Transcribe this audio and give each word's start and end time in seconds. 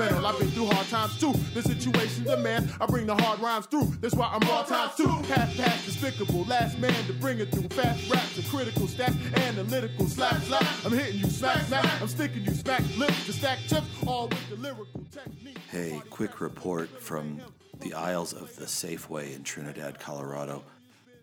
instrumental. 0.00 0.26
I've 0.26 0.38
been 0.38 0.50
through 0.50 0.66
hard 0.66 0.86
times 0.88 1.18
too. 1.18 1.32
The 1.54 1.62
situation 1.62 2.24
demand 2.24 2.72
I 2.80 2.86
bring 2.86 3.06
the 3.06 3.14
hard 3.14 3.40
rhymes 3.40 3.66
through. 3.66 3.86
That's 4.00 4.14
why 4.14 4.30
I'm 4.32 4.40
raw 4.48 4.62
times 4.62 4.94
too. 4.96 5.08
Half 5.08 5.56
past 5.56 5.84
despicable, 5.84 6.44
last 6.44 6.78
man 6.78 7.04
to 7.06 7.12
bring 7.14 7.40
it 7.40 7.50
through. 7.50 7.68
Fast 7.68 8.10
raps 8.10 8.36
and 8.36 8.46
critical 8.46 8.86
stacks, 8.86 9.16
analytical 9.34 10.06
slap 10.06 10.40
slap. 10.42 10.66
I'm 10.84 10.92
hitting 10.92 11.20
you 11.20 11.26
smack 11.26 11.62
smack. 11.62 12.00
I'm 12.00 12.08
sticking 12.08 12.44
you 12.44 12.52
smack 12.52 12.82
lips 12.96 13.26
to 13.26 13.32
stack 13.32 13.58
chips, 13.66 13.86
all 14.06 14.28
with 14.28 14.50
the 14.50 14.56
lyrical 14.56 15.04
technique. 15.10 15.58
Hey, 15.70 16.00
quick 16.10 16.40
report 16.40 16.88
from 17.02 17.40
the 17.80 17.94
aisles 17.94 18.32
of 18.32 18.54
the 18.56 18.66
Safeway 18.66 19.34
in 19.34 19.42
Trinidad, 19.42 19.98
Colorado. 19.98 20.64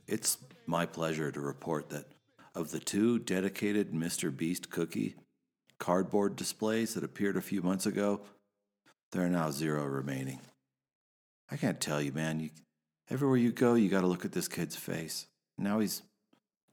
It's 0.08 0.38
my 0.66 0.86
pleasure 0.86 1.32
to 1.32 1.40
report 1.40 1.90
that 1.90 2.06
of 2.56 2.72
the 2.72 2.80
two 2.80 3.20
dedicated 3.20 3.92
Mr. 3.92 4.36
Beast 4.36 4.70
cookie 4.72 5.16
cardboard 5.80 6.36
displays 6.36 6.96
that 6.96 7.04
appeared 7.04 7.38
a 7.38 7.42
few 7.42 7.62
months 7.62 7.86
ago, 7.86 8.22
there 9.12 9.24
are 9.24 9.30
now 9.30 9.52
zero 9.52 9.86
remaining. 9.86 10.40
I 11.50 11.58
can't 11.58 11.80
tell 11.80 12.02
you, 12.02 12.12
man. 12.12 12.40
You, 12.40 12.50
everywhere 13.10 13.38
you 13.38 13.52
go, 13.52 13.76
you 13.76 13.90
got 13.90 14.02
to 14.02 14.08
look 14.08 14.26
at 14.26 14.32
this 14.32 14.48
kid's 14.48 14.76
face. 14.76 15.28
Now 15.58 15.80
he's 15.80 16.04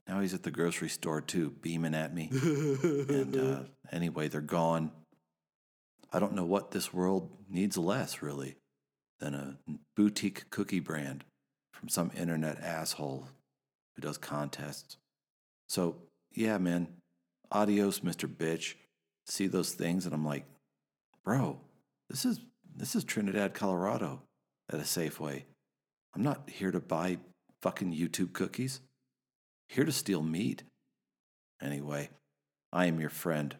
now 0.07 0.21
he's 0.21 0.35
at 0.35 0.43
the 0.43 0.51
grocery 0.51 0.89
store 0.89 1.21
too, 1.21 1.55
beaming 1.63 1.95
at 1.95 2.15
me. 2.15 2.29
and 2.31 3.37
uh, 3.37 3.61
anyway, 3.93 4.29
they're 4.29 4.41
gone. 4.41 4.91
I 6.13 6.19
don't 6.19 6.35
know 6.35 6.45
what 6.45 6.71
this 6.71 6.93
world 6.93 7.31
needs 7.49 7.77
less, 7.77 8.23
really, 8.23 8.57
than 9.21 9.35
a 9.35 9.57
boutique 9.97 10.51
cookie 10.51 10.81
brand 10.81 11.25
from 11.73 11.89
some 11.89 12.11
internet 12.17 12.61
asshole 12.61 13.29
who 13.95 14.03
does 14.03 14.19
contests. 14.19 14.97
So, 15.69 15.97
yeah, 16.31 16.59
man, 16.59 16.89
adios, 17.51 18.01
Mr. 18.01 18.29
Bitch. 18.29 18.75
See 19.27 19.47
those 19.47 19.73
things, 19.73 20.05
and 20.05 20.15
I'm 20.15 20.27
like, 20.27 20.45
bro, 21.25 21.59
this 22.09 22.25
is 22.25 22.41
this 22.77 22.95
is 22.97 23.05
Trinidad, 23.05 23.55
Colorado, 23.55 24.23
at 24.73 24.81
a 24.81 24.83
Safeway. 24.83 25.45
I'm 26.15 26.23
not 26.23 26.51
here 26.51 26.71
to 26.71 26.81
buy 26.81 27.19
fucking 27.63 27.93
YouTube 27.93 28.33
cookies. 28.33 28.81
Here 29.69 29.85
to 29.85 29.93
steal 29.93 30.23
meat. 30.23 30.65
Anyway, 31.63 32.11
I 32.73 32.87
am 32.87 33.01
your 33.01 33.11
friend, 33.11 33.57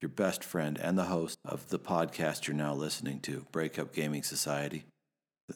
your 0.00 0.10
best 0.10 0.44
friend, 0.44 0.78
and 0.78 0.96
the 0.96 1.04
host 1.04 1.38
of 1.44 1.68
the 1.68 1.78
podcast 1.78 2.46
you're 2.46 2.56
now 2.56 2.74
listening 2.74 3.20
to, 3.20 3.46
Breakup 3.50 3.92
Gaming 3.92 4.22
Society. 4.22 4.84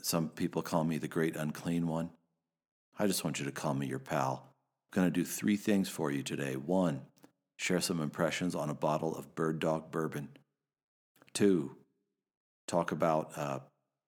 Some 0.00 0.30
people 0.30 0.62
call 0.62 0.84
me 0.84 0.98
the 0.98 1.08
Great 1.08 1.36
Unclean 1.36 1.86
One. 1.86 2.10
I 2.98 3.06
just 3.06 3.24
want 3.24 3.38
you 3.38 3.44
to 3.44 3.52
call 3.52 3.74
me 3.74 3.86
your 3.86 3.98
pal. 3.98 4.54
I'm 4.92 5.02
going 5.02 5.12
to 5.12 5.20
do 5.20 5.24
three 5.24 5.56
things 5.56 5.88
for 5.88 6.10
you 6.10 6.22
today. 6.22 6.54
One, 6.54 7.02
share 7.56 7.80
some 7.80 8.00
impressions 8.00 8.54
on 8.54 8.70
a 8.70 8.74
bottle 8.74 9.14
of 9.14 9.34
Bird 9.34 9.58
Dog 9.58 9.90
Bourbon. 9.90 10.30
Two, 11.34 11.76
talk 12.66 12.92
about 12.92 13.32
uh, 13.36 13.58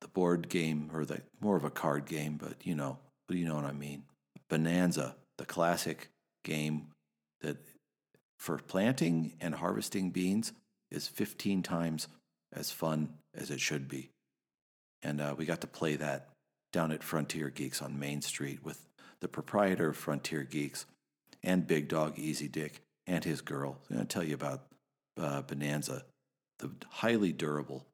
the 0.00 0.08
board 0.08 0.48
game, 0.48 0.90
or 0.92 1.04
the 1.04 1.20
more 1.40 1.56
of 1.56 1.64
a 1.64 1.70
card 1.70 2.06
game, 2.06 2.36
but 2.36 2.54
you 2.64 2.74
know, 2.74 2.98
but 3.26 3.36
you 3.36 3.46
know 3.46 3.56
what 3.56 3.64
I 3.64 3.72
mean. 3.72 4.04
Bohnanza, 4.50 5.14
the 5.38 5.46
classic 5.46 6.10
game 6.44 6.88
that 7.40 7.56
for 8.38 8.58
planting 8.58 9.32
and 9.40 9.54
harvesting 9.54 10.10
beans 10.10 10.52
is 10.90 11.08
15 11.08 11.62
times 11.62 12.08
as 12.52 12.70
fun 12.70 13.14
as 13.34 13.50
it 13.50 13.60
should 13.60 13.88
be. 13.88 14.10
And 15.02 15.20
uh, 15.20 15.34
we 15.36 15.44
got 15.44 15.60
to 15.62 15.66
play 15.66 15.96
that 15.96 16.28
down 16.72 16.92
at 16.92 17.02
Frontier 17.02 17.50
Geeks 17.50 17.82
on 17.82 17.98
Main 17.98 18.22
Street 18.22 18.64
with 18.64 18.86
the 19.20 19.28
proprietor 19.28 19.90
of 19.90 19.96
Frontier 19.96 20.42
Geeks 20.42 20.86
and 21.42 21.66
Big 21.66 21.88
Dog 21.88 22.18
Easy 22.18 22.48
Dick 22.48 22.82
and 23.06 23.24
his 23.24 23.40
girl. 23.40 23.78
I'm 23.88 23.96
going 23.96 24.06
to 24.06 24.12
tell 24.12 24.24
you 24.24 24.34
about 24.34 24.62
uh, 25.18 25.42
Bohnanza, 25.42 26.02
the 26.58 26.70
highly 26.88 27.32
durable 27.32 27.86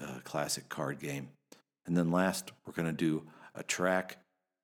uh, 0.00 0.20
classic 0.24 0.68
card 0.68 0.98
game. 0.98 1.28
And 1.86 1.96
then 1.96 2.10
last, 2.10 2.52
we're 2.66 2.72
going 2.72 2.86
to 2.86 2.92
do 2.92 3.24
a 3.54 3.62
track 3.62 4.18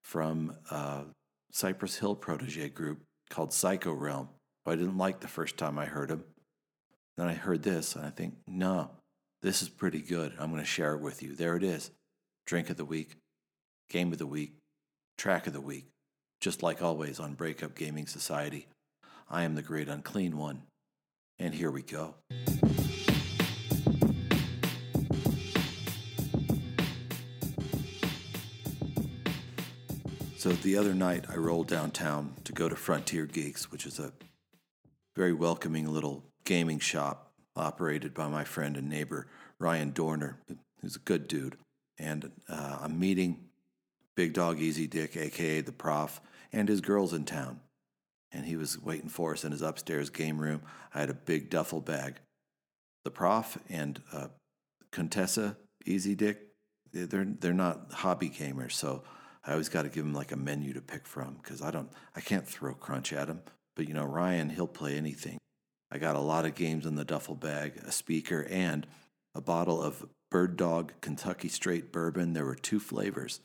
from 0.05 0.57
uh, 0.71 1.03
Cypress 1.51 1.97
Hill 1.97 2.15
protege 2.15 2.69
group 2.69 3.01
called 3.31 3.53
Psycho 3.53 3.93
Realm. 3.93 4.29
I 4.67 4.75
didn't 4.75 4.99
like 4.99 5.21
the 5.21 5.29
first 5.29 5.57
time 5.57 5.79
I 5.79 5.87
heard 5.87 6.11
him. 6.11 6.25
Then 7.17 7.29
I 7.29 7.35
heard 7.35 7.63
this, 7.63 7.95
and 7.97 8.05
I 8.05 8.11
think, 8.11 8.35
no, 8.47 8.91
this 9.43 9.63
is 9.63 9.69
pretty 9.69 10.01
good. 10.01 10.33
I'm 10.39 10.51
going 10.51 10.63
to 10.63 10.67
share 10.67 10.95
it 10.95 11.01
with 11.01 11.23
you. 11.23 11.35
There 11.35 11.57
it 11.57 11.63
is. 11.63 11.91
Drink 12.47 12.69
of 12.69 12.77
the 12.77 12.85
week, 12.85 13.17
game 13.89 14.13
of 14.13 14.19
the 14.19 14.27
week, 14.27 14.55
track 15.17 15.47
of 15.47 15.53
the 15.53 15.61
week. 15.61 15.87
Just 16.41 16.63
like 16.63 16.83
always 16.83 17.19
on 17.19 17.35
Breakup 17.35 17.75
Gaming 17.75 18.07
Society, 18.07 18.67
I 19.31 19.45
am 19.45 19.55
the 19.55 19.63
great 19.63 19.89
unclean 19.89 20.37
one. 20.37 20.63
And 21.39 21.55
here 21.55 21.71
we 21.71 21.83
go. 21.83 22.15
So 30.47 30.53
the 30.53 30.77
other 30.77 30.95
night, 30.95 31.25
I 31.29 31.35
rolled 31.35 31.67
downtown 31.67 32.37
to 32.45 32.53
go 32.53 32.69
to 32.69 32.77
Frontier 32.77 33.27
Geeks, 33.27 33.73
which 33.73 33.85
is 33.85 33.99
a 33.99 34.13
very 35.17 35.33
welcoming 35.33 35.93
little 35.93 36.23
gaming 36.45 36.79
shop 36.79 37.33
operated 37.57 38.15
by 38.15 38.29
my 38.29 38.45
friend 38.45 38.77
and 38.77 38.89
neighbor, 38.89 39.27
Ryan 39.59 39.91
Dorner, 39.91 40.39
who's 40.81 40.95
a 40.95 41.01
good 41.01 41.27
dude. 41.27 41.57
And 41.99 42.31
uh, 42.49 42.79
I'm 42.81 43.01
meeting 43.01 43.49
Big 44.15 44.35
Dog 44.35 44.61
Easy 44.61 44.87
Dick, 44.87 45.17
aka 45.17 45.63
the 45.63 45.73
prof, 45.73 46.21
and 46.53 46.69
his 46.69 46.81
girls 46.81 47.13
in 47.13 47.25
town. 47.25 47.59
And 48.31 48.47
he 48.47 48.55
was 48.55 48.81
waiting 48.81 49.09
for 49.09 49.33
us 49.33 49.45
in 49.45 49.51
his 49.51 49.63
upstairs 49.63 50.11
game 50.11 50.39
room. 50.39 50.63
I 50.95 51.01
had 51.01 51.11
a 51.11 51.15
big 51.15 51.51
duffel 51.51 51.81
bag. 51.81 52.21
The 53.03 53.11
prof 53.11 53.59
and 53.69 54.01
uh, 54.13 54.29
Contessa 54.93 55.57
Easy 55.85 56.15
Dick, 56.15 56.39
they're, 56.93 57.25
they're 57.25 57.53
not 57.53 57.91
hobby 57.91 58.31
gamers, 58.31 58.75
so 58.75 59.03
I 59.47 59.53
always 59.53 59.69
got 59.69 59.83
to 59.83 59.89
give 59.89 60.05
him 60.05 60.13
like 60.13 60.33
a 60.33 60.37
menu 60.37 60.73
to 60.73 60.81
pick 60.81 61.07
from 61.07 61.39
because 61.41 61.63
I 61.63 61.71
don't, 61.71 61.91
I 62.17 62.21
can't 62.21 62.47
throw 62.47 62.75
crunch 62.75 63.13
at 63.13 63.29
him. 63.29 63.43
But 63.77 63.87
you 63.89 63.95
know, 63.95 64.05
Ryan, 64.05 64.51
he'll 64.51 64.67
play 64.67 64.97
anything. 64.97 65.39
I 65.91 65.99
got 65.99 66.17
a 66.17 66.21
lot 66.21 66.45
of 66.45 66.55
games 66.55 66.85
in 66.85 66.97
the 66.97 67.05
duffel 67.05 67.37
bag, 67.37 67.81
a 67.87 67.93
speaker, 67.93 68.47
and 68.51 68.87
a 69.35 69.41
bottle 69.41 69.81
of 69.81 70.07
Bird 70.31 70.57
Dog 70.57 70.93
Kentucky 71.01 71.49
Straight 71.49 71.93
Bourbon. 71.93 72.33
There 72.33 72.45
were 72.45 72.57
two 72.57 72.81
flavors 72.81 73.41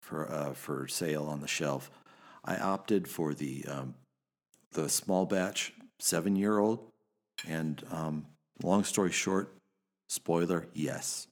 for 0.00 0.30
uh, 0.30 0.52
for 0.52 0.86
sale 0.86 1.24
on 1.24 1.40
the 1.40 1.48
shelf. 1.48 1.90
I 2.44 2.56
opted 2.56 3.08
for 3.08 3.34
the 3.34 3.64
um, 3.68 3.94
the 4.72 4.88
small 4.88 5.26
batch 5.26 5.72
seven 5.98 6.36
year 6.36 6.58
old, 6.58 6.86
and 7.48 7.82
um, 7.90 8.26
long 8.62 8.84
story 8.84 9.10
short, 9.10 9.56
spoiler: 10.08 10.68
yes. 10.72 11.26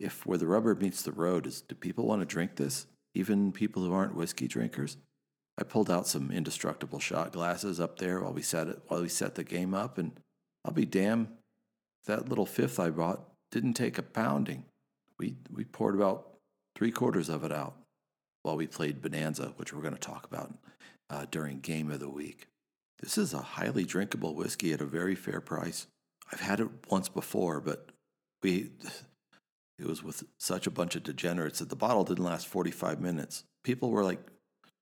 If 0.00 0.26
where 0.26 0.38
the 0.38 0.46
rubber 0.46 0.74
meets 0.74 1.02
the 1.02 1.12
road 1.12 1.46
is, 1.46 1.60
do 1.60 1.74
people 1.74 2.06
want 2.06 2.22
to 2.22 2.26
drink 2.26 2.56
this? 2.56 2.86
Even 3.14 3.52
people 3.52 3.82
who 3.82 3.92
aren't 3.92 4.14
whiskey 4.14 4.48
drinkers. 4.48 4.96
I 5.58 5.64
pulled 5.64 5.90
out 5.90 6.06
some 6.06 6.30
indestructible 6.30 7.00
shot 7.00 7.32
glasses 7.32 7.80
up 7.80 7.98
there 7.98 8.20
while 8.20 8.32
we 8.32 8.42
set 8.42 8.68
it 8.68 8.80
while 8.88 9.02
we 9.02 9.08
set 9.08 9.34
the 9.34 9.44
game 9.44 9.74
up, 9.74 9.98
and 9.98 10.12
I'll 10.64 10.72
be 10.72 10.86
damned 10.86 11.28
that 12.06 12.28
little 12.28 12.46
fifth 12.46 12.80
I 12.80 12.90
bought 12.90 13.22
didn't 13.50 13.74
take 13.74 13.98
a 13.98 14.02
pounding. 14.02 14.64
We 15.18 15.36
we 15.52 15.64
poured 15.64 15.94
about 15.94 16.34
three 16.74 16.90
quarters 16.90 17.28
of 17.28 17.44
it 17.44 17.52
out 17.52 17.74
while 18.42 18.56
we 18.56 18.66
played 18.66 19.02
Bohnanza, 19.02 19.52
which 19.56 19.72
we're 19.72 19.82
going 19.82 19.94
to 19.94 20.00
talk 20.00 20.26
about 20.26 20.54
uh, 21.10 21.26
during 21.30 21.60
Game 21.60 21.90
of 21.90 22.00
the 22.00 22.08
Week. 22.08 22.46
This 23.00 23.18
is 23.18 23.34
a 23.34 23.38
highly 23.38 23.84
drinkable 23.84 24.34
whiskey 24.34 24.72
at 24.72 24.80
a 24.80 24.86
very 24.86 25.14
fair 25.14 25.40
price. 25.40 25.86
I've 26.32 26.40
had 26.40 26.60
it 26.60 26.68
once 26.88 27.08
before, 27.08 27.60
but 27.60 27.90
we 28.42 28.70
it 29.80 29.86
was 29.86 30.02
with 30.02 30.24
such 30.38 30.66
a 30.66 30.70
bunch 30.70 30.94
of 30.94 31.02
degenerates 31.02 31.58
that 31.60 31.70
the 31.70 31.76
bottle 31.76 32.04
didn't 32.04 32.24
last 32.24 32.46
45 32.46 33.00
minutes. 33.00 33.44
People 33.64 33.90
were 33.90 34.04
like 34.04 34.20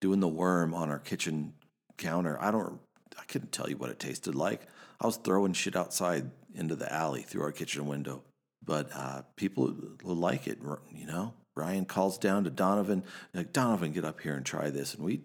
doing 0.01 0.19
the 0.19 0.27
worm 0.27 0.73
on 0.73 0.89
our 0.89 0.99
kitchen 0.99 1.53
counter. 1.97 2.37
I 2.41 2.51
don't 2.51 2.79
I 3.17 3.23
couldn't 3.25 3.51
tell 3.51 3.69
you 3.69 3.77
what 3.77 3.89
it 3.89 3.99
tasted 3.99 4.35
like. 4.35 4.61
I 4.99 5.05
was 5.05 5.17
throwing 5.17 5.53
shit 5.53 5.75
outside 5.75 6.31
into 6.53 6.75
the 6.75 6.91
alley 6.91 7.21
through 7.21 7.43
our 7.43 7.51
kitchen 7.51 7.87
window. 7.87 8.23
But 8.63 8.89
uh, 8.93 9.23
people 9.35 9.73
will 10.03 10.15
like 10.15 10.47
it, 10.47 10.59
you 10.91 11.05
know. 11.05 11.33
Ryan 11.55 11.85
calls 11.85 12.17
down 12.17 12.43
to 12.43 12.49
Donovan, 12.49 13.03
like, 13.33 13.51
Donovan, 13.51 13.91
get 13.91 14.05
up 14.05 14.21
here 14.21 14.35
and 14.35 14.45
try 14.45 14.69
this. 14.69 14.93
And 14.93 15.03
we 15.03 15.21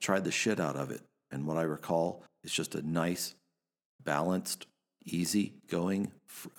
tried 0.00 0.24
the 0.24 0.32
shit 0.32 0.58
out 0.58 0.76
of 0.76 0.90
it. 0.90 1.02
And 1.30 1.46
what 1.46 1.56
I 1.56 1.62
recall 1.62 2.24
is 2.42 2.52
just 2.52 2.74
a 2.74 2.86
nice, 2.86 3.34
balanced, 4.02 4.66
easy 5.04 5.54
going, 5.68 6.12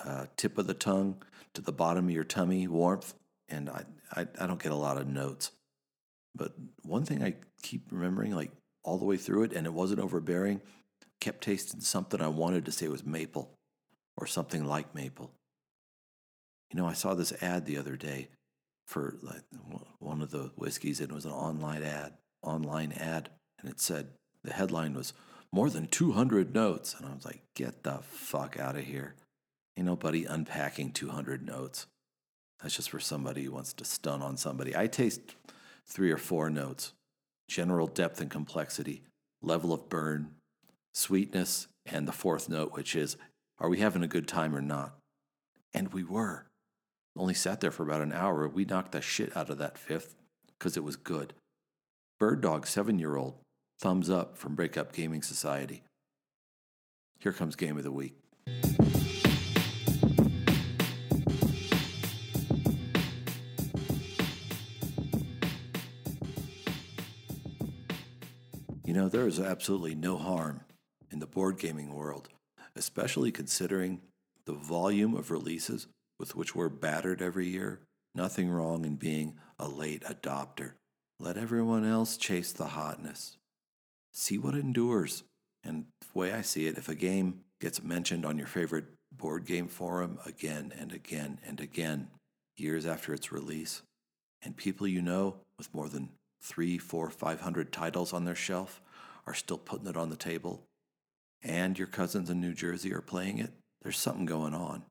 uh, 0.03 0.25
tip 0.37 0.57
of 0.57 0.67
the 0.67 0.73
tongue 0.73 1.21
to 1.53 1.61
the 1.61 1.71
bottom 1.71 2.05
of 2.05 2.11
your 2.11 2.23
tummy 2.23 2.67
warmth. 2.67 3.13
And 3.49 3.69
I, 3.69 3.83
I, 4.13 4.27
I 4.39 4.47
don't 4.47 4.61
get 4.61 4.71
a 4.71 4.75
lot 4.75 4.97
of 4.97 5.07
notes. 5.07 5.51
But 6.35 6.53
one 6.83 7.05
thing 7.05 7.23
I 7.23 7.35
keep 7.61 7.91
remembering, 7.91 8.33
like 8.33 8.51
all 8.83 8.97
the 8.97 9.05
way 9.05 9.17
through 9.17 9.43
it, 9.43 9.53
and 9.53 9.65
it 9.65 9.73
wasn't 9.73 9.99
overbearing, 9.99 10.61
kept 11.19 11.43
tasting 11.43 11.81
something 11.81 12.21
I 12.21 12.27
wanted 12.27 12.65
to 12.65 12.71
say 12.71 12.87
was 12.87 13.05
maple 13.05 13.51
or 14.17 14.25
something 14.25 14.65
like 14.65 14.95
maple. 14.95 15.31
You 16.71 16.79
know, 16.79 16.87
I 16.87 16.93
saw 16.93 17.13
this 17.13 17.33
ad 17.41 17.65
the 17.65 17.77
other 17.77 17.97
day 17.97 18.29
for 18.87 19.15
like 19.21 19.43
one 19.99 20.21
of 20.21 20.31
the 20.31 20.51
whiskeys, 20.55 20.99
and 20.99 21.11
it 21.11 21.15
was 21.15 21.25
an 21.25 21.31
online 21.31 21.83
ad, 21.83 22.13
online 22.41 22.93
ad, 22.93 23.29
and 23.59 23.69
it 23.69 23.79
said 23.79 24.09
the 24.43 24.53
headline 24.53 24.93
was 24.93 25.13
more 25.53 25.69
than 25.69 25.87
200 25.87 26.53
notes, 26.53 26.95
and 26.97 27.07
I 27.07 27.13
was 27.13 27.25
like, 27.25 27.41
get 27.55 27.83
the 27.83 27.99
fuck 28.03 28.59
out 28.59 28.75
of 28.75 28.83
here. 28.83 29.15
Ain't 29.77 29.87
nobody 29.87 30.25
unpacking 30.25 30.91
200 30.91 31.45
notes. 31.45 31.87
That's 32.61 32.75
just 32.75 32.89
for 32.89 32.99
somebody 32.99 33.43
who 33.43 33.51
wants 33.51 33.73
to 33.73 33.85
stun 33.85 34.21
on 34.21 34.37
somebody. 34.37 34.75
I 34.75 34.87
taste 34.87 35.21
three 35.87 36.11
or 36.11 36.17
four 36.17 36.49
notes 36.49 36.93
general 37.49 37.87
depth 37.87 38.21
and 38.21 38.31
complexity, 38.31 39.01
level 39.41 39.73
of 39.73 39.89
burn, 39.89 40.31
sweetness, 40.93 41.67
and 41.85 42.07
the 42.07 42.13
fourth 42.13 42.47
note, 42.47 42.71
which 42.73 42.95
is 42.95 43.17
are 43.59 43.69
we 43.69 43.79
having 43.79 44.03
a 44.03 44.07
good 44.07 44.27
time 44.27 44.55
or 44.55 44.61
not? 44.61 44.93
And 45.73 45.93
we 45.93 46.03
were. 46.03 46.45
Only 47.17 47.33
sat 47.33 47.59
there 47.59 47.71
for 47.71 47.83
about 47.83 48.01
an 48.01 48.13
hour. 48.13 48.47
We 48.47 48.63
knocked 48.63 48.93
the 48.93 49.01
shit 49.01 49.35
out 49.35 49.49
of 49.49 49.57
that 49.57 49.77
fifth 49.77 50.15
because 50.57 50.77
it 50.77 50.83
was 50.83 50.95
good. 50.95 51.33
Bird 52.19 52.41
Dog, 52.41 52.65
seven 52.65 52.97
year 52.99 53.17
old, 53.17 53.35
thumbs 53.81 54.11
up 54.11 54.37
from 54.37 54.53
Breakup 54.53 54.93
Gaming 54.93 55.23
Society. 55.23 55.81
Here 57.19 57.33
comes 57.33 57.55
Game 57.55 57.77
of 57.77 57.83
the 57.83 57.91
Week. 57.91 58.13
You 68.85 68.93
know, 68.93 69.09
there 69.09 69.25
is 69.25 69.39
absolutely 69.39 69.95
no 69.95 70.17
harm 70.17 70.61
in 71.09 71.17
the 71.17 71.25
board 71.25 71.57
gaming 71.57 71.91
world, 71.95 72.29
especially 72.75 73.31
considering 73.31 74.01
the 74.45 74.53
volume 74.53 75.15
of 75.15 75.31
releases 75.31 75.87
with 76.19 76.35
which 76.35 76.53
we're 76.53 76.69
battered 76.69 77.19
every 77.19 77.47
year. 77.47 77.79
Nothing 78.13 78.51
wrong 78.51 78.85
in 78.85 78.97
being 78.97 79.39
a 79.57 79.67
late 79.67 80.03
adopter. 80.03 80.73
Let 81.19 81.37
everyone 81.37 81.85
else 81.85 82.15
chase 82.15 82.51
the 82.51 82.67
hotness. 82.67 83.37
See 84.13 84.37
what 84.37 84.55
endures. 84.55 85.23
And 85.63 85.85
the 86.01 86.19
way 86.19 86.33
I 86.33 86.41
see 86.41 86.67
it, 86.67 86.77
if 86.77 86.89
a 86.89 86.95
game 86.95 87.41
gets 87.59 87.83
mentioned 87.83 88.25
on 88.25 88.37
your 88.37 88.47
favorite 88.47 88.85
board 89.11 89.45
game 89.45 89.67
forum 89.67 90.17
again 90.25 90.73
and 90.77 90.91
again 90.91 91.39
and 91.45 91.59
again, 91.59 92.07
years 92.57 92.85
after 92.85 93.13
its 93.13 93.31
release, 93.31 93.81
and 94.41 94.57
people 94.57 94.87
you 94.87 95.01
know 95.01 95.35
with 95.57 95.73
more 95.73 95.89
than 95.89 96.09
three, 96.41 96.77
four, 96.77 97.09
five 97.09 97.41
hundred 97.41 97.71
titles 97.71 98.13
on 98.13 98.25
their 98.25 98.35
shelf 98.35 98.81
are 99.27 99.33
still 99.33 99.57
putting 99.57 99.87
it 99.87 99.97
on 99.97 100.09
the 100.09 100.15
table, 100.15 100.63
and 101.43 101.77
your 101.77 101.87
cousins 101.87 102.29
in 102.29 102.41
New 102.41 102.53
Jersey 102.53 102.93
are 102.93 103.01
playing 103.01 103.37
it, 103.37 103.51
there's 103.81 103.97
something 103.97 104.25
going 104.25 104.53
on. 104.53 104.83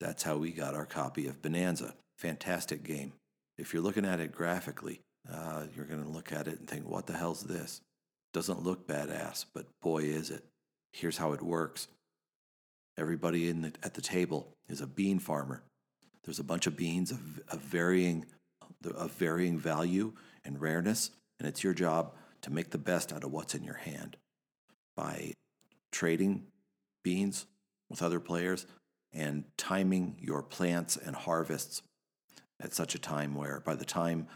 That's 0.00 0.22
how 0.22 0.36
we 0.36 0.50
got 0.50 0.74
our 0.74 0.86
copy 0.86 1.28
of 1.28 1.42
Bohnanza. 1.42 1.92
Fantastic 2.18 2.82
game. 2.82 3.12
If 3.58 3.72
you're 3.72 3.82
looking 3.82 4.04
at 4.04 4.20
it 4.20 4.32
graphically, 4.32 5.00
uh, 5.32 5.64
you're 5.76 5.86
going 5.86 6.02
to 6.02 6.08
look 6.08 6.32
at 6.32 6.48
it 6.48 6.58
and 6.58 6.68
think, 6.68 6.88
what 6.88 7.06
the 7.06 7.16
hell's 7.16 7.42
this? 7.42 7.80
Doesn't 8.32 8.62
look 8.62 8.86
badass, 8.86 9.44
but 9.52 9.66
boy, 9.80 10.04
is 10.04 10.30
it. 10.30 10.44
Here's 10.92 11.18
how 11.18 11.32
it 11.32 11.42
works 11.42 11.88
everybody 12.98 13.48
in 13.48 13.62
the, 13.62 13.72
at 13.82 13.94
the 13.94 14.02
table 14.02 14.52
is 14.68 14.80
a 14.80 14.86
bean 14.86 15.18
farmer. 15.18 15.62
There's 16.24 16.38
a 16.38 16.44
bunch 16.44 16.66
of 16.66 16.76
beans 16.76 17.10
of, 17.10 17.40
of 17.48 17.60
varying 17.60 18.26
of 18.84 19.12
varying 19.12 19.58
value 19.58 20.12
and 20.44 20.60
rareness, 20.60 21.10
and 21.38 21.48
it's 21.48 21.62
your 21.62 21.74
job 21.74 22.14
to 22.42 22.50
make 22.50 22.70
the 22.70 22.78
best 22.78 23.12
out 23.12 23.24
of 23.24 23.32
what's 23.32 23.54
in 23.54 23.62
your 23.62 23.74
hand 23.74 24.16
by 24.96 25.32
trading 25.90 26.46
beans 27.02 27.46
with 27.88 28.02
other 28.02 28.20
players 28.20 28.66
and 29.12 29.44
timing 29.56 30.16
your 30.20 30.42
plants 30.42 30.96
and 30.96 31.14
harvests 31.14 31.82
at 32.60 32.74
such 32.74 32.94
a 32.94 32.98
time 32.98 33.34
where 33.34 33.60
by 33.60 33.74
the 33.74 33.84
time 33.84 34.26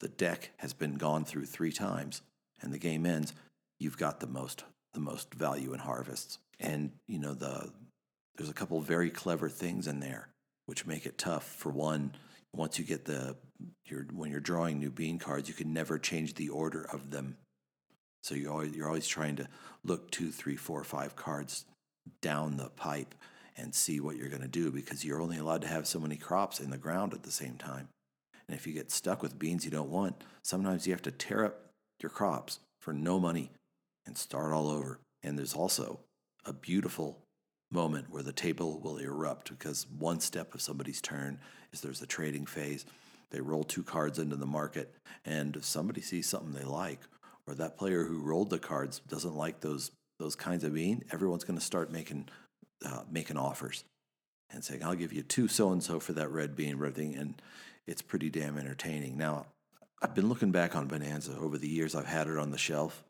the 0.00 0.08
deck 0.08 0.50
has 0.58 0.72
been 0.72 0.94
gone 0.94 1.24
through 1.24 1.44
three 1.44 1.72
times 1.72 2.22
and 2.62 2.72
the 2.72 2.78
game 2.78 3.04
ends, 3.06 3.32
you've 3.78 3.98
got 3.98 4.20
the 4.20 4.26
most 4.26 4.64
the 4.94 5.00
most 5.00 5.32
value 5.34 5.72
in 5.72 5.80
harvests. 5.80 6.38
And 6.60 6.92
you 7.08 7.18
know 7.18 7.34
the 7.34 7.70
there's 8.36 8.50
a 8.50 8.54
couple 8.54 8.80
very 8.80 9.10
clever 9.10 9.48
things 9.48 9.86
in 9.86 10.00
there 10.00 10.28
which 10.66 10.86
make 10.86 11.06
it 11.06 11.18
tough. 11.18 11.44
For 11.44 11.70
one, 11.70 12.14
once 12.54 12.78
you 12.78 12.84
get 12.84 13.04
the 13.04 13.36
you're 13.86 14.06
when 14.12 14.30
you're 14.30 14.40
drawing 14.40 14.78
new 14.78 14.90
bean 14.90 15.18
cards, 15.18 15.48
you 15.48 15.54
can 15.54 15.72
never 15.72 15.98
change 15.98 16.34
the 16.34 16.48
order 16.48 16.86
of 16.92 17.10
them. 17.10 17.36
So 18.22 18.34
you're 18.36 18.52
always, 18.52 18.74
you're 18.74 18.86
always 18.86 19.08
trying 19.08 19.36
to 19.36 19.48
look 19.84 20.10
two, 20.10 20.30
three, 20.30 20.56
four, 20.56 20.84
five 20.84 21.16
cards 21.16 21.64
down 22.20 22.56
the 22.56 22.68
pipe 22.70 23.14
and 23.56 23.74
see 23.74 24.00
what 24.00 24.16
you're 24.16 24.28
going 24.28 24.42
to 24.42 24.48
do 24.48 24.70
because 24.70 25.04
you're 25.04 25.20
only 25.20 25.38
allowed 25.38 25.62
to 25.62 25.68
have 25.68 25.86
so 25.86 25.98
many 25.98 26.16
crops 26.16 26.60
in 26.60 26.70
the 26.70 26.78
ground 26.78 27.12
at 27.12 27.24
the 27.24 27.32
same 27.32 27.56
time. 27.56 27.88
And 28.48 28.56
if 28.56 28.66
you 28.66 28.72
get 28.72 28.90
stuck 28.90 29.22
with 29.22 29.38
beans 29.38 29.64
you 29.64 29.70
don't 29.70 29.90
want, 29.90 30.22
sometimes 30.42 30.86
you 30.86 30.92
have 30.92 31.02
to 31.02 31.10
tear 31.10 31.44
up 31.44 31.61
your 32.02 32.10
crops 32.10 32.60
for 32.80 32.92
no 32.92 33.18
money 33.18 33.50
and 34.06 34.16
start 34.16 34.52
all 34.52 34.68
over. 34.68 34.98
And 35.22 35.38
there's 35.38 35.54
also 35.54 36.00
a 36.44 36.52
beautiful 36.52 37.18
moment 37.70 38.10
where 38.10 38.22
the 38.22 38.32
table 38.32 38.78
will 38.80 38.98
erupt 38.98 39.50
because 39.50 39.86
one 39.98 40.20
step 40.20 40.54
of 40.54 40.60
somebody's 40.60 41.00
turn 41.00 41.38
is 41.72 41.80
there's 41.80 42.02
a 42.02 42.06
trading 42.06 42.46
phase. 42.46 42.84
They 43.30 43.40
roll 43.40 43.64
two 43.64 43.82
cards 43.82 44.18
into 44.18 44.36
the 44.36 44.46
market, 44.46 44.94
and 45.24 45.56
if 45.56 45.64
somebody 45.64 46.02
sees 46.02 46.28
something 46.28 46.52
they 46.52 46.66
like, 46.66 47.00
or 47.46 47.54
that 47.54 47.78
player 47.78 48.04
who 48.04 48.18
rolled 48.20 48.50
the 48.50 48.58
cards 48.58 49.00
doesn't 49.08 49.34
like 49.34 49.60
those 49.60 49.90
those 50.18 50.36
kinds 50.36 50.62
of 50.62 50.74
bean, 50.74 51.02
everyone's 51.10 51.42
going 51.42 51.58
to 51.58 51.64
start 51.64 51.90
making 51.90 52.28
uh, 52.84 53.02
making 53.10 53.38
offers 53.38 53.84
and 54.50 54.62
saying, 54.62 54.84
"I'll 54.84 54.94
give 54.94 55.14
you 55.14 55.22
two 55.22 55.48
so 55.48 55.72
and 55.72 55.82
so 55.82 55.98
for 55.98 56.12
that 56.12 56.30
red 56.30 56.54
bean," 56.54 56.72
everything, 56.72 57.14
and 57.14 57.40
it's 57.86 58.02
pretty 58.02 58.28
damn 58.28 58.58
entertaining. 58.58 59.16
Now, 59.16 59.46
I've 60.02 60.16
been 60.16 60.28
looking 60.28 60.50
back 60.50 60.74
on 60.74 60.88
Bohnanza 60.88 61.40
over 61.40 61.56
the 61.56 61.68
years 61.68 61.94
I've 61.94 62.06
had 62.06 62.26
it 62.26 62.36
on 62.36 62.50
the 62.50 62.58
shelf, 62.58 63.04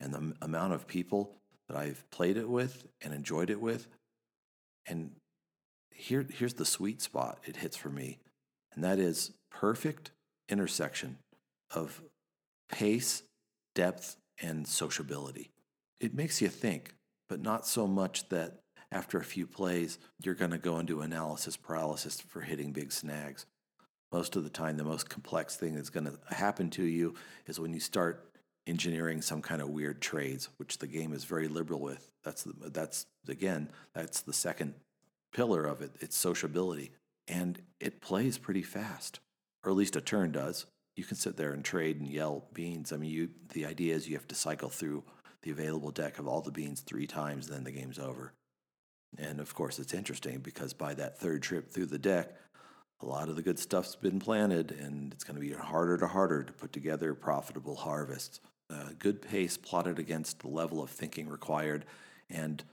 and 0.00 0.14
the 0.14 0.32
amount 0.40 0.72
of 0.72 0.86
people 0.86 1.36
that 1.68 1.76
I've 1.76 2.10
played 2.10 2.38
it 2.38 2.48
with 2.48 2.86
and 3.02 3.12
enjoyed 3.12 3.50
it 3.50 3.60
with, 3.60 3.86
and 4.86 5.10
here 5.90 6.26
here's 6.32 6.54
the 6.54 6.64
sweet 6.64 7.02
spot 7.02 7.40
it 7.44 7.56
hits 7.56 7.76
for 7.76 7.90
me, 7.90 8.18
and 8.74 8.82
that 8.82 8.98
is 8.98 9.32
perfect 9.50 10.10
intersection 10.48 11.18
of 11.74 12.00
pace, 12.70 13.22
depth, 13.74 14.16
and 14.40 14.66
sociability. 14.66 15.50
It 16.00 16.14
makes 16.14 16.40
you 16.40 16.48
think, 16.48 16.94
but 17.28 17.42
not 17.42 17.66
so 17.66 17.86
much 17.86 18.28
that 18.30 18.60
after 18.90 19.18
a 19.18 19.24
few 19.24 19.46
plays, 19.46 19.98
you're 20.22 20.34
going 20.34 20.52
to 20.52 20.58
go 20.58 20.78
into 20.78 21.02
analysis 21.02 21.58
paralysis 21.58 22.22
for 22.22 22.40
hitting 22.40 22.72
big 22.72 22.90
snags. 22.90 23.44
Most 24.12 24.36
of 24.36 24.44
the 24.44 24.50
time, 24.50 24.76
the 24.76 24.84
most 24.84 25.10
complex 25.10 25.56
thing 25.56 25.74
that's 25.74 25.90
going 25.90 26.06
to 26.06 26.34
happen 26.34 26.70
to 26.70 26.84
you 26.84 27.14
is 27.46 27.60
when 27.60 27.74
you 27.74 27.80
start 27.80 28.28
engineering 28.66 29.22
some 29.22 29.42
kind 29.42 29.62
of 29.62 29.70
weird 29.70 30.00
trades, 30.00 30.48
which 30.58 30.78
the 30.78 30.86
game 30.86 31.12
is 31.12 31.24
very 31.24 31.48
liberal 31.48 31.80
with. 31.80 32.10
That's 32.22 32.42
the, 32.44 32.70
that's 32.70 33.06
again, 33.28 33.70
that's 33.94 34.20
the 34.20 34.32
second 34.32 34.74
pillar 35.32 35.64
of 35.64 35.82
it. 35.82 35.92
It's 36.00 36.16
sociability, 36.16 36.92
and 37.26 37.60
it 37.80 38.00
plays 38.00 38.38
pretty 38.38 38.62
fast, 38.62 39.20
or 39.64 39.70
at 39.70 39.76
least 39.76 39.96
a 39.96 40.00
turn 40.00 40.32
does. 40.32 40.66
You 40.96 41.04
can 41.04 41.16
sit 41.16 41.36
there 41.36 41.52
and 41.52 41.64
trade 41.64 42.00
and 42.00 42.08
yell 42.08 42.46
beans. 42.52 42.92
I 42.92 42.96
mean, 42.96 43.10
you 43.10 43.30
the 43.52 43.66
idea 43.66 43.94
is 43.94 44.08
you 44.08 44.16
have 44.16 44.28
to 44.28 44.34
cycle 44.34 44.68
through 44.68 45.04
the 45.42 45.50
available 45.50 45.90
deck 45.90 46.18
of 46.18 46.26
all 46.26 46.40
the 46.40 46.50
beans 46.50 46.80
three 46.80 47.06
times, 47.06 47.46
then 47.48 47.64
the 47.64 47.70
game's 47.70 47.98
over. 47.98 48.32
And 49.16 49.40
of 49.40 49.54
course, 49.54 49.78
it's 49.78 49.94
interesting 49.94 50.40
because 50.40 50.74
by 50.74 50.94
that 50.94 51.18
third 51.18 51.42
trip 51.42 51.70
through 51.70 51.86
the 51.86 51.98
deck, 51.98 52.36
a 53.00 53.06
lot 53.06 53.28
of 53.28 53.36
the 53.36 53.42
good 53.42 53.58
stuff's 53.58 53.94
been 53.94 54.18
planted, 54.18 54.72
and 54.72 55.12
it's 55.12 55.24
going 55.24 55.36
to 55.36 55.40
be 55.40 55.52
harder 55.52 55.96
to 55.98 56.06
harder 56.06 56.42
to 56.42 56.52
put 56.52 56.72
together 56.72 57.14
profitable 57.14 57.76
harvests. 57.76 58.40
Uh, 58.70 58.90
good 58.98 59.22
pace 59.22 59.56
plotted 59.56 59.98
against 59.98 60.40
the 60.40 60.48
level 60.48 60.82
of 60.82 60.90
thinking 60.90 61.28
required, 61.28 61.84
and 62.28 62.64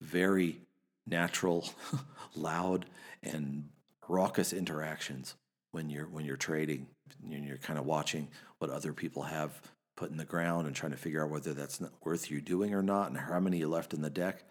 very 0.00 0.60
natural, 1.06 1.68
loud, 2.34 2.86
and 3.22 3.68
raucous 4.08 4.52
interactions 4.52 5.34
when 5.72 5.88
you're 5.88 6.06
when 6.06 6.24
you're 6.24 6.36
trading. 6.36 6.86
And 7.30 7.44
you're 7.44 7.56
kind 7.56 7.78
of 7.78 7.86
watching 7.86 8.28
what 8.58 8.70
other 8.70 8.92
people 8.92 9.22
have 9.22 9.60
put 9.96 10.10
in 10.10 10.16
the 10.16 10.24
ground 10.24 10.66
and 10.66 10.76
trying 10.76 10.92
to 10.92 10.98
figure 10.98 11.24
out 11.24 11.30
whether 11.30 11.52
that's 11.52 11.80
worth 12.04 12.30
you 12.30 12.40
doing 12.40 12.74
or 12.74 12.82
not, 12.82 13.08
and 13.08 13.18
how 13.18 13.40
many 13.40 13.58
you 13.58 13.68
left 13.68 13.94
in 13.94 14.02
the 14.02 14.10
deck. 14.10 14.44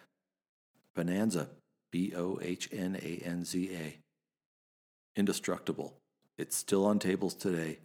Bohnanza, 0.97 1.47
B 1.91 2.13
O 2.15 2.39
H 2.41 2.67
N 2.71 2.97
A 3.01 3.21
N 3.23 3.45
Z 3.45 3.69
A. 3.73 3.97
Indestructible. 5.15 5.97
It's 6.37 6.55
still 6.55 6.85
on 6.85 6.99
tables 6.99 7.33
today 7.33 7.79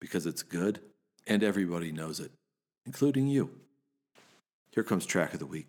because 0.00 0.26
it's 0.26 0.42
good 0.42 0.80
and 1.26 1.42
everybody 1.42 1.90
knows 1.90 2.20
it, 2.20 2.32
including 2.84 3.26
you. 3.26 3.50
Here 4.70 4.84
comes 4.84 5.06
track 5.06 5.32
of 5.32 5.40
the 5.40 5.46
week. 5.46 5.66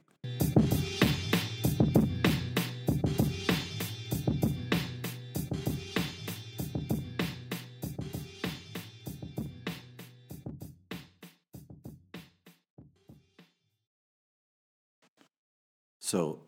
So, 16.00 16.40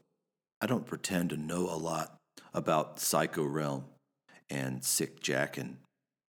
I 0.61 0.67
don't 0.67 0.85
pretend 0.85 1.31
to 1.31 1.37
know 1.37 1.69
a 1.69 1.75
lot 1.75 2.17
about 2.53 2.99
Psycho 3.01 3.43
Realm 3.43 3.83
and 4.49 4.83
Sick 4.83 5.21
Jacken 5.21 5.75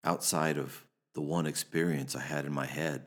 outside 0.04 0.58
of 0.58 0.84
the 1.14 1.20
one 1.20 1.46
experience 1.46 2.14
I 2.14 2.20
had 2.20 2.44
in 2.44 2.52
my 2.52 2.66
head 2.66 3.06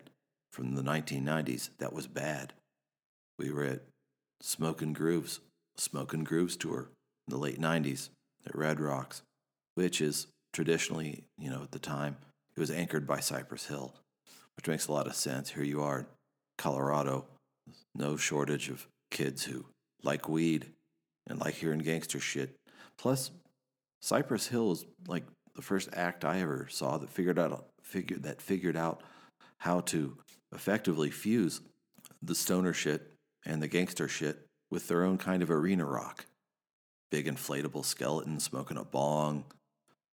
from 0.52 0.76
the 0.76 0.84
1990s 0.84 1.70
that 1.80 1.94
was 1.94 2.08
bad. 2.08 2.54
We 3.40 3.52
were 3.52 3.64
at 3.64 3.82
Smokin' 4.42 4.94
Grooves, 4.94 5.40
Smokin' 5.78 6.24
Grooves 6.24 6.56
tour 6.56 6.90
in 7.28 7.32
the 7.32 7.38
late 7.38 7.60
90s 7.60 8.10
at 8.46 8.56
Red 8.56 8.80
Rocks, 8.80 9.22
which 9.76 10.02
is 10.02 10.28
traditionally, 10.54 11.24
you 11.38 11.50
know, 11.50 11.64
at 11.64 11.72
the 11.72 11.80
time, 11.80 12.18
it 12.56 12.60
was 12.60 12.70
anchored 12.70 13.08
by 13.08 13.20
Cypress 13.20 13.66
Hill, 13.68 13.94
which 14.56 14.68
makes 14.68 14.88
a 14.88 14.92
lot 14.92 15.08
of 15.08 15.16
sense. 15.16 15.50
Here 15.50 15.64
you 15.64 15.82
are 15.82 16.06
Colorado, 16.58 17.26
no 17.96 18.16
shortage 18.18 18.70
of 18.70 18.88
kids 19.10 19.44
who 19.44 19.66
like 20.04 20.30
weed 20.30 20.68
and 21.28 21.40
like 21.40 21.56
hearing 21.56 21.80
gangster 21.80 22.20
shit. 22.20 22.56
Plus, 22.98 23.32
Cypress 24.04 24.48
Hill 24.48 24.74
is 24.74 24.86
like 25.08 25.24
the 25.56 25.62
first 25.62 25.88
act 25.94 26.26
I 26.26 26.42
ever 26.42 26.68
saw 26.70 26.98
that 26.98 27.10
figured 27.10 27.40
out 27.40 27.68
figured 27.82 28.24
that 28.24 28.42
figured 28.42 28.76
out 28.76 29.02
how 29.60 29.80
to 29.80 30.18
effectively 30.54 31.10
fuse 31.10 31.62
the 32.22 32.36
stoner 32.36 32.74
shit 32.74 33.14
and 33.46 33.62
the 33.62 33.70
gangster 33.70 34.10
shit 34.10 34.46
with 34.70 34.90
their 34.90 35.06
own 35.06 35.18
kind 35.18 35.42
of 35.42 35.50
arena 35.50 35.86
rock. 35.86 36.26
Big 37.12 37.28
inflatable 37.28 37.86
skeleton 37.86 38.42
smoking 38.42 38.76
a 38.76 38.84
bong, 38.84 39.46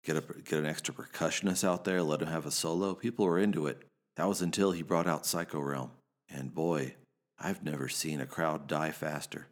get 0.04 0.16
a 0.16 0.20
get 0.44 0.58
an 0.58 0.66
extra 0.66 0.92
percussionist 0.92 1.64
out 1.64 1.84
there, 1.84 2.02
let 2.02 2.20
him 2.20 2.28
have 2.28 2.44
a 2.44 2.50
solo. 2.50 2.92
People 2.94 3.24
were 3.24 3.38
into 3.38 3.66
it. 3.66 3.84
That 4.16 4.28
was 4.28 4.42
until 4.42 4.72
he 4.72 4.82
brought 4.82 5.06
out 5.06 5.24
Psycho 5.24 5.60
Realm. 5.60 5.92
And 6.28 6.54
boy, 6.54 6.96
I've 7.38 7.64
never 7.64 7.88
seen 7.88 8.20
a 8.20 8.26
crowd 8.26 8.66
die 8.66 8.90
faster. 8.90 9.46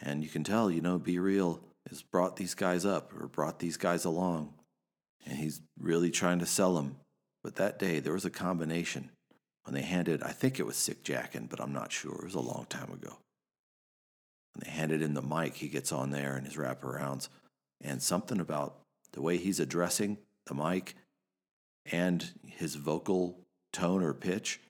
And 0.00 0.22
you 0.22 0.30
can 0.30 0.42
tell, 0.42 0.70
you 0.70 0.80
know, 0.80 0.98
B-Real 0.98 1.60
has 1.88 2.02
brought 2.02 2.36
these 2.36 2.54
guys 2.54 2.84
up 2.84 3.12
or 3.18 3.28
brought 3.28 3.58
these 3.58 3.76
guys 3.76 4.04
along. 4.04 4.54
And 5.26 5.38
he's 5.38 5.60
really 5.78 6.10
trying 6.10 6.38
to 6.38 6.46
sell 6.46 6.74
them. 6.74 6.96
But 7.42 7.56
that 7.56 7.78
day, 7.78 8.00
there 8.00 8.12
was 8.12 8.24
a 8.24 8.30
combination 8.30 9.10
when 9.64 9.74
they 9.74 9.82
handed, 9.82 10.22
I 10.22 10.30
think 10.30 10.58
it 10.58 10.66
was 10.66 10.76
Sick 10.76 11.04
Jacken, 11.04 11.48
but 11.48 11.60
I'm 11.60 11.72
not 11.72 11.92
sure. 11.92 12.16
It 12.16 12.24
was 12.24 12.34
a 12.34 12.40
long 12.40 12.66
time 12.68 12.92
ago. 12.92 13.18
When 14.54 14.64
they 14.64 14.70
handed 14.70 15.02
in 15.02 15.14
the 15.14 15.22
mic, 15.22 15.56
he 15.56 15.68
gets 15.68 15.92
on 15.92 16.10
there 16.10 16.36
and 16.36 16.46
his 16.46 16.56
wraparounds. 16.56 17.28
And 17.80 18.02
something 18.02 18.40
about 18.40 18.78
the 19.12 19.22
way 19.22 19.36
he's 19.36 19.60
addressing 19.60 20.18
the 20.46 20.54
mic 20.54 20.94
and 21.90 22.32
his 22.46 22.74
vocal 22.74 23.40
tone 23.72 24.02
or 24.02 24.14
pitch, 24.14 24.60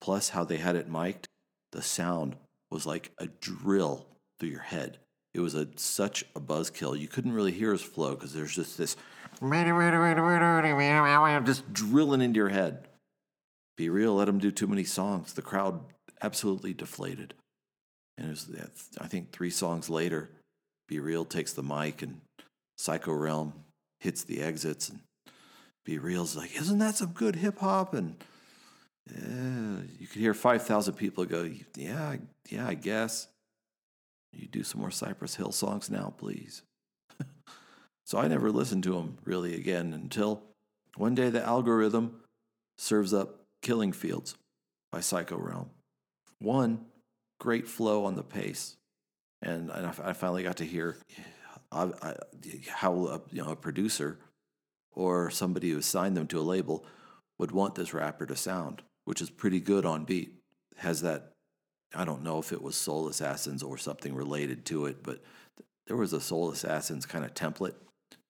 plus 0.00 0.30
how 0.30 0.44
they 0.44 0.58
had 0.58 0.76
it 0.76 0.88
mic'd, 0.88 1.28
the 1.72 1.82
sound 1.82 2.36
was 2.70 2.86
like 2.86 3.12
a 3.18 3.26
drill 3.26 4.06
through 4.38 4.50
your 4.50 4.60
head. 4.60 4.98
It 5.34 5.40
was 5.40 5.54
a 5.54 5.68
such 5.76 6.24
a 6.34 6.40
buzzkill. 6.40 6.98
You 6.98 7.08
couldn't 7.08 7.32
really 7.32 7.52
hear 7.52 7.72
his 7.72 7.82
flow 7.82 8.14
because 8.14 8.32
there's 8.32 8.54
just 8.54 8.76
this 8.76 8.96
just 11.46 11.72
drilling 11.72 12.20
into 12.20 12.38
your 12.38 12.48
head. 12.48 12.88
B-Real, 13.76 14.14
Let 14.14 14.28
him 14.28 14.38
do 14.38 14.50
too 14.50 14.66
many 14.66 14.84
songs. 14.84 15.32
The 15.32 15.42
crowd 15.42 15.80
absolutely 16.20 16.74
deflated. 16.74 17.32
And 18.18 18.26
it 18.26 18.30
was, 18.30 18.50
I 19.00 19.06
think, 19.06 19.30
three 19.30 19.50
songs 19.50 19.88
later, 19.88 20.30
B-Real 20.88 21.24
takes 21.24 21.52
the 21.52 21.62
mic 21.62 22.02
and 22.02 22.20
Psycho 22.80 23.12
Realm 23.12 23.52
hits 24.00 24.24
the 24.24 24.40
exits, 24.40 24.88
and 24.88 25.00
B-Real's 25.84 26.34
like, 26.34 26.56
"Isn't 26.56 26.78
that 26.78 26.96
some 26.96 27.12
good 27.12 27.36
hip 27.36 27.58
hop?" 27.58 27.92
And 27.92 28.16
yeah, 29.06 29.82
you 29.98 30.06
could 30.06 30.20
hear 30.20 30.32
five 30.32 30.66
thousand 30.66 30.94
people 30.94 31.26
go, 31.26 31.50
"Yeah, 31.76 32.16
yeah, 32.48 32.66
I 32.66 32.72
guess." 32.74 33.28
You 34.32 34.46
do 34.46 34.62
some 34.62 34.80
more 34.80 34.90
Cypress 34.90 35.36
Hill 35.36 35.52
songs 35.52 35.90
now, 35.90 36.14
please. 36.16 36.62
so 38.04 38.18
I 38.18 38.28
never 38.28 38.50
listened 38.50 38.84
to 38.84 38.96
him 38.96 39.18
really 39.24 39.54
again 39.54 39.92
until 39.92 40.42
one 40.96 41.14
day 41.14 41.30
the 41.30 41.44
algorithm 41.44 42.20
serves 42.78 43.12
up 43.12 43.44
Killing 43.62 43.92
Fields 43.92 44.36
by 44.90 45.00
Psycho 45.00 45.36
Realm. 45.36 45.70
One, 46.38 46.86
great 47.38 47.68
flow 47.68 48.04
on 48.04 48.14
the 48.14 48.22
pace. 48.22 48.76
And, 49.42 49.72
I, 49.72 50.12
finally 50.12 50.42
got 50.42 50.58
to 50.58 50.66
hear 50.66 50.98
uh, 51.72 51.90
I, 52.02 52.14
how 52.68 53.06
a, 53.06 53.20
you 53.30 53.42
know, 53.42 53.50
a 53.50 53.56
producer 53.56 54.18
or 54.92 55.30
somebody 55.30 55.70
who 55.70 55.80
signed 55.80 56.16
them 56.16 56.26
to 56.28 56.40
a 56.40 56.42
label 56.42 56.84
would 57.38 57.52
want 57.52 57.74
this 57.74 57.94
rapper 57.94 58.26
to 58.26 58.36
sound, 58.36 58.82
which 59.04 59.22
is 59.22 59.30
pretty 59.30 59.60
good 59.60 59.86
on 59.86 60.04
beat. 60.04 60.34
Has 60.76 61.00
that, 61.02 61.32
I 61.94 62.04
don't 62.04 62.22
know 62.22 62.38
if 62.38 62.52
it 62.52 62.62
was 62.62 62.76
Soul 62.76 63.08
Assassins 63.08 63.62
or 63.62 63.76
something 63.76 64.14
related 64.14 64.64
to 64.66 64.86
it, 64.86 65.02
but 65.02 65.20
there 65.86 65.96
was 65.96 66.12
a 66.12 66.20
Soul 66.20 66.50
Assassins 66.50 67.06
kind 67.06 67.24
of 67.24 67.34
template 67.34 67.74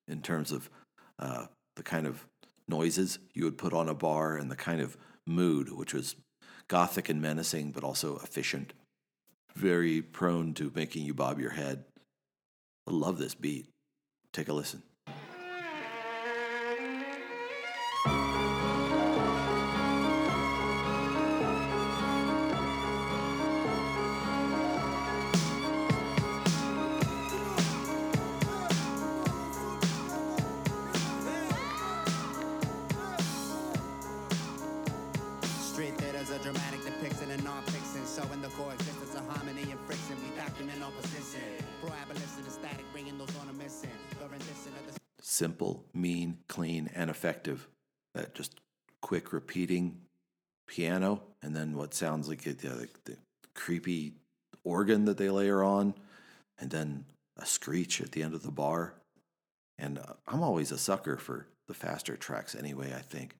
in 0.08 0.22
terms 0.22 0.50
of 0.50 0.70
uh, 1.18 1.46
the 1.76 1.82
kind 1.82 2.06
of 2.06 2.26
noises 2.68 3.18
you 3.34 3.44
would 3.44 3.58
put 3.58 3.72
on 3.72 3.88
a 3.88 3.94
bar 3.94 4.36
and 4.36 4.50
the 4.50 4.56
kind 4.56 4.80
of 4.80 4.96
mood, 5.26 5.70
which 5.72 5.92
was 5.92 6.16
gothic 6.68 7.08
and 7.08 7.20
menacing, 7.20 7.72
but 7.72 7.84
also 7.84 8.18
efficient, 8.18 8.72
very 9.54 10.00
prone 10.00 10.54
to 10.54 10.72
making 10.74 11.04
you 11.04 11.12
bob 11.12 11.38
your 11.38 11.50
head. 11.50 11.84
I 12.86 12.92
love 12.92 13.18
this 13.18 13.34
beat. 13.34 13.66
Take 14.32 14.48
a 14.48 14.52
listen. 14.52 14.82
Simple, 45.40 45.86
mean, 45.94 46.36
clean, 46.48 46.90
and 46.94 47.08
effective. 47.08 47.66
That 48.14 48.34
just 48.34 48.60
quick 49.00 49.32
repeating 49.32 50.02
piano, 50.68 51.22
and 51.42 51.56
then 51.56 51.78
what 51.78 51.94
sounds 51.94 52.28
like 52.28 52.46
it, 52.46 52.58
the, 52.58 52.88
the 53.06 53.16
creepy 53.54 54.12
organ 54.64 55.06
that 55.06 55.16
they 55.16 55.30
layer 55.30 55.64
on, 55.64 55.94
and 56.58 56.70
then 56.70 57.06
a 57.38 57.46
screech 57.46 58.02
at 58.02 58.12
the 58.12 58.22
end 58.22 58.34
of 58.34 58.42
the 58.42 58.50
bar. 58.50 58.92
And 59.78 59.98
uh, 59.98 60.12
I'm 60.28 60.42
always 60.42 60.72
a 60.72 60.78
sucker 60.78 61.16
for 61.16 61.46
the 61.68 61.74
faster 61.74 62.16
tracks 62.16 62.54
anyway, 62.54 62.92
I 62.94 63.00
think. 63.00 63.34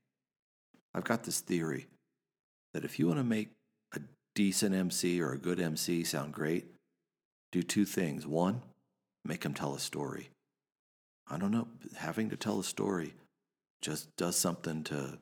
I've 0.95 1.05
got 1.05 1.25
this 1.25 1.41
theory 1.41 1.87
that 2.73 2.85
if 2.87 2.99
you 2.99 3.09
want 3.09 3.19
to 3.19 3.25
make 3.25 3.51
a 3.95 4.01
decent 4.35 4.75
MC 4.75 5.21
or 5.21 5.33
a 5.33 5.39
good 5.39 5.61
MC 5.61 6.03
sound 6.05 6.33
great, 6.33 6.73
do 7.53 7.63
two 7.63 7.85
things. 7.85 8.27
One, 8.27 8.63
make 9.23 9.43
them 9.43 9.53
tell 9.53 9.75
a 9.75 9.79
story. 9.79 10.31
I 11.31 11.39
don't 11.39 11.53
know, 11.53 11.69
having 11.97 12.31
to 12.31 12.37
tell 12.37 12.59
a 12.59 12.65
story 12.65 13.15
just 13.81 14.15
does 14.17 14.37
something 14.37 14.83
to 14.85 15.19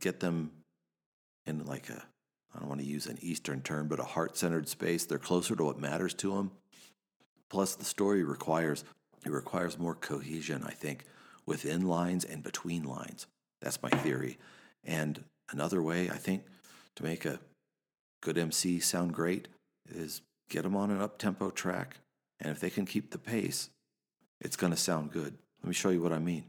get 0.00 0.20
them 0.20 0.50
in 1.46 1.64
like 1.66 1.90
a, 1.90 2.02
I 2.54 2.58
don't 2.58 2.68
want 2.68 2.80
to 2.80 2.86
use 2.86 3.06
an 3.06 3.18
Eastern 3.20 3.60
term, 3.60 3.86
but 3.86 4.00
a 4.00 4.04
heart 4.04 4.36
centered 4.36 4.68
space. 4.68 5.04
They're 5.04 5.18
closer 5.18 5.54
to 5.54 5.64
what 5.64 5.78
matters 5.78 6.14
to 6.14 6.34
them. 6.34 6.50
Plus, 7.50 7.74
the 7.74 7.84
story 7.84 8.24
requires, 8.24 8.84
it 9.24 9.30
requires 9.30 9.78
more 9.78 9.94
cohesion, 9.94 10.64
I 10.64 10.70
think, 10.70 11.04
within 11.46 11.86
lines 11.86 12.24
and 12.24 12.42
between 12.42 12.84
lines. 12.84 13.26
That's 13.60 13.82
my 13.82 13.90
theory. 13.90 14.38
And 14.84 15.24
another 15.50 15.82
way, 15.82 16.08
I 16.08 16.16
think, 16.16 16.44
to 16.96 17.02
make 17.02 17.24
a 17.24 17.40
good 18.22 18.38
MC 18.38 18.80
sound 18.80 19.12
great 19.12 19.48
is 19.88 20.22
get 20.48 20.62
them 20.62 20.76
on 20.76 20.90
an 20.90 21.00
up 21.00 21.18
tempo 21.18 21.50
track. 21.50 21.98
And 22.40 22.50
if 22.50 22.60
they 22.60 22.70
can 22.70 22.86
keep 22.86 23.10
the 23.10 23.18
pace, 23.18 23.68
it's 24.40 24.56
going 24.56 24.72
to 24.72 24.78
sound 24.78 25.12
good. 25.12 25.36
Let 25.62 25.68
me 25.68 25.74
show 25.74 25.90
you 25.90 26.00
what 26.00 26.12
I 26.12 26.18
mean. 26.18 26.44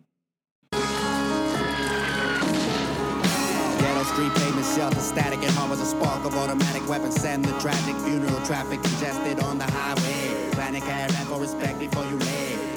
Ghetto 3.82 4.04
street 4.04 4.34
pavement 4.36 4.66
shelter 4.76 5.00
static 5.00 5.40
and 5.40 5.52
home 5.52 5.72
a 5.72 5.76
spark 5.76 6.26
of 6.26 6.34
automatic 6.36 6.88
weapons. 6.88 7.20
Send 7.20 7.44
the 7.44 7.60
tragic 7.60 7.96
funeral 7.98 8.40
traffic 8.46 8.82
congested 8.82 9.42
on 9.44 9.58
the 9.58 9.66
highway. 9.66 10.52
Caravan 10.82 11.26
for 11.26 11.40
respect 11.40 11.80
before 11.80 12.06
you. 12.06 12.18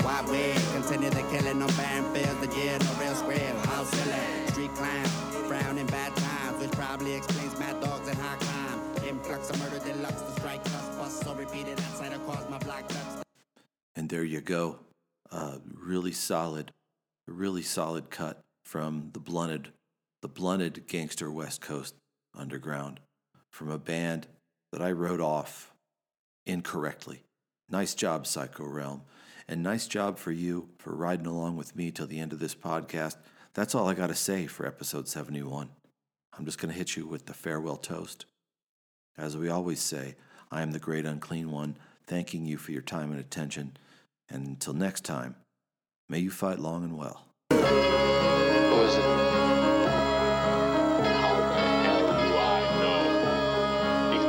Why 0.03 0.23
wait? 0.29 0.59
Continue 0.73 1.11
the 1.11 1.23
killing 1.31 1.63
on 1.63 1.71
barren 1.77 2.05
fields. 2.13 2.47
The 2.47 2.55
year 2.59 2.77
no 2.81 2.93
real 3.01 3.15
square. 3.15 3.55
House 3.67 3.89
silly. 3.91 4.47
Street 4.49 4.75
climb. 4.75 5.05
Frown 5.49 5.79
in 5.79 5.87
bad 5.87 6.15
times. 6.17 6.61
Which 6.61 6.73
probably 6.73 7.15
explains 7.15 7.57
mad 7.59 7.81
dogs 7.81 8.09
and 8.09 8.19
high 8.19 8.37
crime. 8.37 9.09
Influx 9.09 9.51
of 9.51 9.59
murder 9.61 9.79
deluxe. 9.85 10.21
The 10.21 10.41
strike 10.41 10.65
cuss 10.65 10.89
bust 10.97 11.25
so 11.25 11.35
repeated 11.35 11.79
outside 11.81 12.13
across 12.13 12.49
my. 12.51 12.59
And 13.97 14.09
there 14.09 14.25
you 14.25 14.41
go 14.41 14.81
really 15.85 16.13
solid, 16.13 16.73
a 17.29 17.33
really 17.33 17.63
solid 17.63 18.11
cut 18.11 18.41
from 18.65 19.11
the 19.13 19.21
blunted, 19.21 19.69
the 20.23 20.29
blunted 20.29 20.87
gangster 20.87 21.31
West 21.31 21.61
Coast 21.61 21.95
underground 22.35 23.01
from 23.51 23.71
a 23.71 23.79
band 23.79 24.27
that 24.73 24.83
I 24.83 24.93
wrote 24.93 25.21
off 25.21 25.73
incorrectly. 26.47 27.23
Nice 27.71 27.95
job, 27.95 28.27
Psycho 28.27 28.65
Realm. 28.65 29.03
And 29.47 29.63
nice 29.63 29.87
job 29.87 30.19
for 30.19 30.33
you 30.33 30.71
for 30.79 30.95
riding 30.95 31.27
along 31.27 31.57
with 31.57 31.77
me 31.77 31.91
till 31.91 32.07
the 32.07 32.19
end 32.19 32.33
of 32.33 32.39
this 32.39 32.55
podcast. 32.55 33.17
That's 33.53 33.75
all 33.75 33.89
I 33.89 33.95
got 33.95 34.09
to 34.09 34.15
say 34.15 34.47
for 34.47 34.67
episode 34.67 35.07
71. 35.07 35.69
I'm 36.37 36.45
just 36.45 36.59
going 36.59 36.73
to 36.73 36.79
hit 36.79 36.97
you 36.97 37.07
with 37.07 37.27
the 37.27 37.35
farewell 37.35 37.77
toast. 37.77 38.27
As 39.17 39.37
we 39.37 39.49
always 39.49 39.81
say, 39.81 40.17
I 40.51 40.63
am 40.63 40.73
the 40.73 40.79
great 40.79 41.05
unclean 41.05 41.51
one, 41.51 41.77
thanking 42.07 42.47
you 42.47 42.57
for 42.57 42.73
your 42.73 42.83
time 42.83 43.11
and 43.11 43.21
attention 43.21 43.77
And 44.29 44.47
until 44.47 44.75
next 44.75 45.05
time, 45.05 45.37
may 46.09 46.19
you 46.19 46.31
fight 46.31 46.59
long 46.59 46.85
and 46.85 46.97
well. 46.97 47.27
Who 47.51 47.57
is 47.57 48.95
it? 48.97 49.25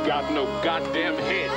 Got 0.06 0.32
no 0.32 0.44
goddamn 0.62 1.14
head. 1.16 1.50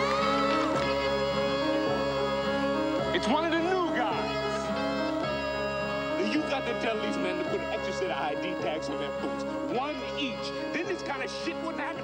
It's 3.15 3.27
one 3.27 3.45
of 3.45 3.51
the 3.51 3.59
new 3.59 3.95
guys. 3.95 4.59
You 6.33 6.41
got 6.41 6.65
to 6.65 6.73
tell 6.81 6.99
these 6.99 7.15
men 7.17 7.37
to 7.37 7.43
put 7.51 7.61
extra 7.61 7.93
set 7.93 8.09
of 8.09 8.17
ID 8.17 8.55
tags 8.61 8.89
on 8.89 8.97
their 8.97 9.11
boots. 9.21 9.43
One 9.77 9.95
each. 10.17 10.51
Then 10.73 10.87
this 10.87 11.01
kind 11.03 11.23
of 11.23 11.31
shit 11.45 11.55
wouldn't 11.63 11.79
happen. 11.79 12.03